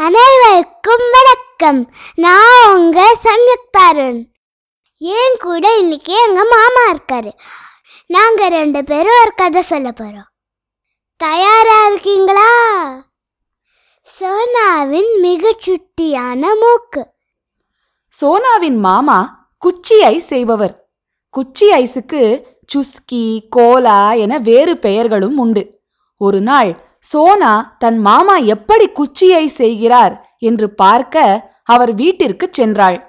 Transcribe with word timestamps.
அனைவருக்கும் 0.00 1.02
வணக்கம். 1.12 1.90
நான் 2.14 2.76
உங்க 2.76 3.18
சம்யுக்தாரன் 3.22 4.24
ஏன் 4.98 5.36
கூட 5.38 5.76
இன்னைக்கு 5.76 6.24
எங்க 6.26 6.44
மாமா 6.44 6.92
இருக்காரு. 6.92 7.32
நாங்க 8.06 8.48
ரெண்டு 8.48 8.84
பேரும் 8.84 9.20
ஒரு 9.20 9.32
கதை 9.36 9.62
சொல்ல 9.62 9.92
போறோம். 10.00 10.28
தயாரா 11.16 11.86
இருக்கீங்களா? 11.86 12.52
சோனாவின் 14.20 15.20
மிகச் 15.20 15.70
சுட்டியான 15.70 16.46
மூக்கு. 16.60 17.06
சோனாவின் 18.20 18.76
மாமா 18.76 19.48
குச்சி 19.58 20.02
ஐஸ் 20.02 20.26
செய்பவர். 20.26 20.90
குச்சி 21.30 21.70
ஐஸுக்கு 21.70 22.42
சுஸ்கி 22.74 23.40
கோலா 23.48 24.12
என 24.12 24.38
வேறு 24.38 24.78
பெயர்களும் 24.78 25.36
உண்டு. 25.36 25.80
ஒரு 26.16 26.40
நாள் 26.40 26.89
சோனா 27.02 27.76
தன் 27.78 27.98
மாமா 27.98 28.36
எப்படி 28.36 28.88
குச்சி 28.88 29.34
ஐஸ் 29.34 29.54
செய்கிறார் 29.54 30.36
என்று 30.38 30.74
பார்க்க 30.74 31.50
அவர் 31.62 31.94
வீட்டிற்கு 31.94 32.50
சென்றாள். 32.58 33.02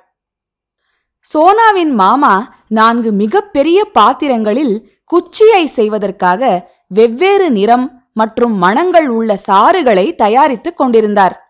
சோனாவின் 1.34 1.94
மாமா 1.94 2.56
நான்கு 2.68 3.12
மிகப்பெரிய 3.12 3.86
பாத்திரங்களில் 3.86 5.00
குச்சி 5.04 5.52
ஐஸ் 5.52 5.74
செய்வதற்காக 5.74 6.72
வெவ்வேறு 6.88 7.52
நிறம் 7.52 8.10
மற்றும் 8.14 8.54
மணங்கள் 8.54 9.08
உள்ள 9.08 9.40
சாறுகளை 9.48 10.16
தயாரித்துக் 10.16 10.78
கொண்டிருந்தார். 10.78 11.46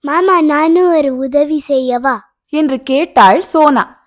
மாமா 0.00 0.40
நானும் 0.40 0.90
ஒரு 0.96 1.16
உதவி 1.16 1.62
செய்யவா? 1.68 2.18
என்று 2.48 2.82
கேட்டாள் 2.82 3.40
சோனா. 3.40 4.06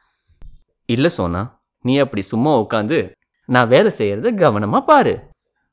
இல்ல 0.85 1.09
சோனா 1.09 1.61
நீ 1.81 1.97
அப்படி 1.97 2.21
சும்மா 2.21 2.57
உட்காந்து 2.57 3.09
நான் 3.45 3.67
வேலை 3.67 3.91
செய்யறத 3.97 4.31
கவனமா 4.35 4.79
பாரு. 4.79 5.19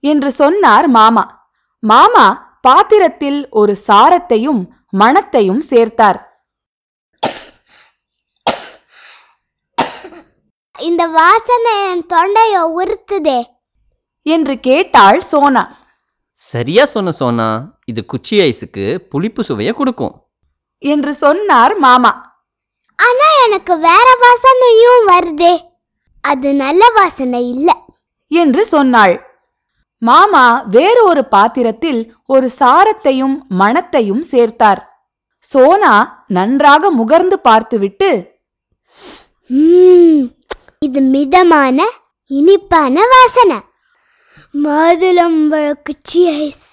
என்று 0.00 0.30
சொன்னார் 0.30 0.88
மாமா. 0.88 1.37
மாமா 1.80 2.58
பாத்திரத்தில் 2.60 3.48
ஒரு 3.50 3.78
சாரத்தையும் 3.86 4.66
மணத்தையும் 4.88 5.62
சேர்த்தார். 5.70 6.26
இந்த 10.78 11.06
வாசனை 11.06 11.90
என் 11.90 12.06
தொண்டைய 12.06 12.72
உறுத்துதே. 12.76 13.44
என்று 14.22 14.60
கேட்டாள் 14.60 15.20
சோனா. 15.20 15.76
சரியா 16.32 16.84
சொன்ன 16.84 17.12
சோனா 17.12 17.78
இது 17.84 18.04
குச்சி 18.04 18.38
ஐஸுக்கு 18.38 18.98
புளிப்பு 18.98 19.44
சுவையை 19.44 19.74
கொடுக்கும். 19.74 20.26
என்று 20.78 21.14
சொன்னார் 21.14 21.78
மாமா. 21.78 22.42
ஆனா 22.96 23.44
எனக்கு 23.44 23.78
வேற 23.78 24.16
வாசனையும் 24.20 25.10
வருதே. 25.10 25.60
அது 26.20 26.54
நல்ல 26.54 26.90
வாசனை 26.90 27.48
இல்ல. 27.50 27.84
என்று 28.28 28.66
சொன்னாள். 28.66 29.27
மாமா 29.98 30.62
வேறு 30.66 31.04
ஒரு 31.04 31.24
பாத்திரத்தில் 31.24 32.00
ஒரு 32.26 32.50
சாரத்தையும் 32.58 33.36
மணத்தையும் 33.48 34.24
சேர்த்தார். 34.30 34.80
சோனா 35.38 36.24
நன்றாக 36.26 36.90
முகர்ந்து 36.92 37.36
பார்த்துவிட்டு 37.48 38.10
இது 40.78 41.00
மிதமான 41.00 41.86
இனிப்பான 42.26 43.02
வாசனை. 43.12 43.58
மாதுளம்பழ 44.64 45.72
குச்சி 45.82 46.20
ஐஸ் 46.40 46.66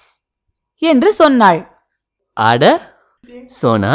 என்று 0.78 1.12
சொன்னாள். 1.12 1.60
அட 2.32 2.64
சோனா 3.44 3.94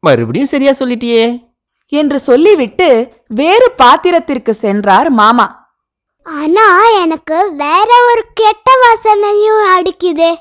மறுபடியும் 0.00 0.48
சரியா 0.48 0.72
சொல்லிட்டியே. 0.78 1.24
என்று 1.92 2.18
சொல்லிவிட்டு 2.20 2.88
வேறு 3.28 3.66
பாத்திரத்திற்கு 3.76 4.54
சென்றார் 4.54 5.10
மாமா. 5.10 5.46
ஆனா 6.22 6.88
எனக்கு 6.88 7.54
வேற 7.56 8.10
ஒரு 8.10 8.24
கெட்ட 8.34 8.72
வாசனையும் 8.72 9.62
அடிக்குதே. 9.76 10.36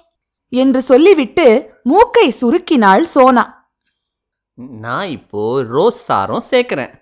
என்று 0.50 0.82
சொல்லிவிட்டு 0.82 1.74
மூக்கை 1.84 2.34
சுருக்கினாள் 2.42 3.02
சோனா. 3.02 3.70
நான் 4.54 5.08
இப்போ 5.08 5.64
ரோஸ் 5.64 6.04
சாரம் 6.04 6.44
சேர்க்கிறேன். 6.50 6.94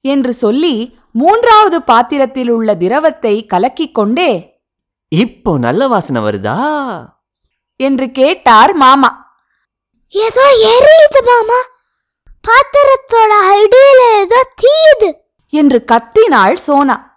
என்று 0.00 0.34
சொல்லி 0.34 0.98
மூன்றாவது 1.12 1.82
பாத்திரத்தில் 1.82 2.48
உள்ள 2.48 2.76
திரவத்தை 2.76 3.46
கலக்கிக் 3.54 3.94
கொண்டே 3.94 4.60
இப்போ 5.08 5.58
நல்ல 5.58 5.88
வாசனை 5.88 6.22
வருதா? 6.22 6.58
என்று 7.76 8.10
கேட்டார் 8.10 8.74
மாமா. 8.74 9.36
ஏதோ 10.08 10.44
எரியுது 10.58 11.26
மாமா. 11.26 11.60
பாத்திரத்தோட 12.48 13.32
அடியில 13.52 14.18
ஏதோ 14.18 14.54
தீயுது. 14.62 15.12
என்று 15.48 15.84
கத்தினாள் 15.92 16.54
சோனா. 16.54 17.11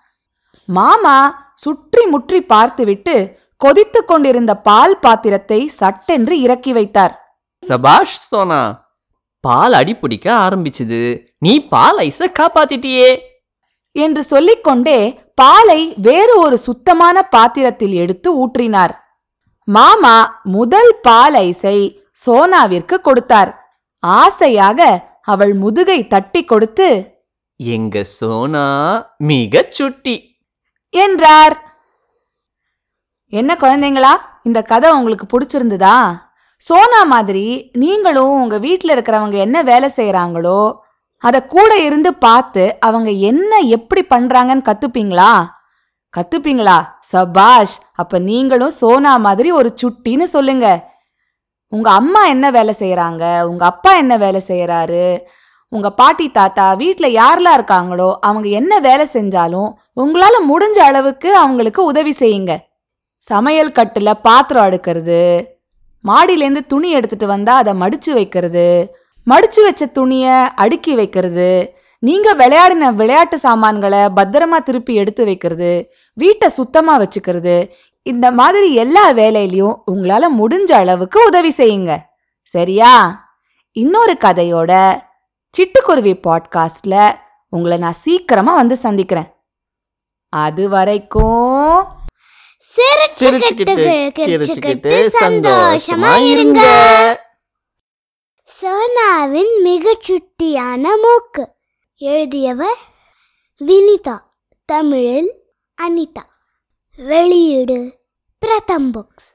மாமா 0.65 1.49
சுற்றி 1.53 2.05
முற்றி 2.05 2.41
பார்த்துவிட்டு 2.41 3.39
கொதித்துக் 3.57 4.07
கொண்டிருந்த 4.07 4.57
பால் 4.57 4.99
பாத்திரத்தை 4.99 5.67
சட்டென்று 5.67 6.41
இறக்கி 6.41 6.73
வைத்தார். 6.73 7.39
சபாஷ் 7.59 8.17
சோனா 8.29 8.83
பால் 9.39 9.73
அடி 9.73 9.95
பிடிக்க 9.95 10.33
ஆரம்பிச்சுது. 10.33 11.25
நீ 11.39 11.67
பால் 11.67 11.97
ஐஸ 11.97 12.27
காப்பாத்திட்டியே. 12.39 13.19
என்று 13.91 14.23
சொல்லிக்கொண்டே 14.23 15.23
பாலை 15.35 15.93
வேறு 15.97 16.39
ஒரு 16.39 16.57
சுத்தமான 16.57 17.21
பாத்திரத்தில் 17.21 17.93
எடுத்து 17.93 18.47
ஊற்றினார். 18.47 18.93
மாமா 19.63 20.41
முதல் 20.43 20.99
பால் 21.01 21.33
ஐஸை 21.33 22.03
சோனாவிற்கு 22.25 22.97
கொடுத்தார். 23.01 23.51
ஆசையாக 23.99 25.09
அவள் 25.21 25.53
முதுகை 25.53 26.07
தட்டி 26.07 26.43
கொடுத்து 26.43 27.17
எங்க 27.55 28.03
சோனா 28.03 28.65
மிக 29.17 29.65
சுட்டி. 29.69 30.34
என்றார். 31.03 31.55
என்ன 33.33 33.51
குழந்தைங்களா? 33.59 34.13
இந்த 34.43 34.59
கதை 34.61 34.89
உங்களுக்கு 34.91 35.25
பிடிச்சிருந்ததா? 35.33 35.97
சோனா 36.61 36.99
மாதிரி 37.13 37.45
நீங்களும் 37.81 38.33
உங்க 38.41 38.57
வீட்டில் 38.65 38.93
இருக்கிறவங்க 38.95 39.37
என்ன 39.45 39.57
வேலை 39.61 39.87
செய்யறாங்களோ 39.95 40.59
அதை 41.23 41.39
கூட 41.45 41.71
இருந்து 41.83 42.11
பார்த்து 42.25 42.63
அவங்க 42.79 43.11
என்ன 43.29 43.59
எப்படி 43.77 44.01
பண்றாங்கன்னு 44.13 44.67
கத்துப்பீங்களா? 44.69 45.31
கத்துப்பீங்களா? 46.13 46.77
சபாஷ் 47.11 47.75
அப்ப 48.01 48.19
நீங்களும் 48.29 48.75
சோனா 48.81 49.13
மாதிரி 49.17 49.49
ஒரு 49.51 49.69
சுட்டின்னு 49.81 50.27
சொல்லுங்க. 50.35 50.67
உங்க 51.73 51.89
அம்மா 51.91 52.21
என்ன 52.25 52.45
வேலை 52.51 52.73
செய்யறாங்க 52.79 53.23
உங்க 53.49 53.63
அப்பா 53.65 53.91
என்ன 53.95 54.13
வேலை 54.17 54.41
செய்யறாரு 54.47 55.05
உங்க 55.75 55.89
பாட்டி 55.99 56.25
தாத்தா 56.37 56.65
வீட்டில் 56.81 57.15
யாரெல்லாம் 57.21 57.57
இருக்காங்களோ 57.59 58.09
அவங்க 58.27 58.47
என்ன 58.59 58.73
வேலை 58.87 59.05
செஞ்சாலும் 59.13 59.69
உங்களால 60.01 60.35
முடிஞ்ச 60.51 60.77
அளவுக்கு 60.89 61.29
அவங்களுக்கு 61.43 61.81
உதவி 61.91 62.13
செய்யுங்க. 62.19 62.53
சமையல் 63.25 63.75
கட்டில் 63.77 64.21
பாத்திரம் 64.27 64.65
அடுக்கிறது 64.67 65.21
மாடியிலேருந்து 66.05 66.61
துணி 66.67 66.89
எடுத்துட்டு 66.91 67.27
வந்தா 67.27 67.53
அதை 67.61 67.73
மடிச்சு 67.81 68.11
வைக்கிறது 68.13 68.67
மடிச்சு 69.27 69.61
வச்ச 69.63 69.83
துணியை 69.97 70.35
அடுக்கி 70.63 70.93
வைக்கிறது 70.95 71.49
நீங்க 72.03 72.29
விளையாடின 72.41 72.89
விளையாட்டு 72.99 73.37
சாமான்களை 73.45 74.01
பத்திரமா 74.17 74.57
திருப்பி 74.67 74.93
எடுத்து 75.01 75.23
வைக்கிறது 75.29 75.71
வீட்டை 76.17 76.47
சுத்தமா 76.57 76.95
வச்சுக்கிறது 77.01 77.55
இந்த 78.05 78.27
மாதிரி 78.39 78.67
எல்லா 78.83 79.05
வேலையிலையும் 79.21 79.75
உங்களால 79.91 80.25
முடிஞ்ச 80.39 80.71
அளவுக்கு 80.81 81.19
உதவி 81.29 81.51
செய்யுங்க. 81.57 81.93
சரியா? 82.51 82.91
இன்னொரு 83.75 84.13
கதையோட 84.25 84.71
சிட்டுக்குருவி 85.55 86.13
பாட்காஸ்ட்ல 86.27 87.19
உங்களை 87.49 87.77
நான் 87.77 87.93
சீக்கிரமா 87.93 88.53
வந்து 88.53 88.77
சந்திக்கிறேன். 88.77 89.29
அது 90.29 90.69
வரைக்கும் 90.69 91.85
சிரிச்சுக்கிட்டு 93.19 94.95
சந்தோஷமா 95.19 96.25
இருங்க. 96.25 96.61
சோனாவின் 98.61 99.61
மிகச் 99.61 100.11
சுட்டியான 100.11 100.83
மூக்கு. 101.01 101.47
எழுதியவர் 101.95 102.77
வினிதா 103.59 104.17
தமிழில் 104.65 105.31
அனிதா. 105.81 106.23
வெளியீடு 106.97 107.79
பிரதம் 108.37 108.93
புக்ஸ் 108.93 109.29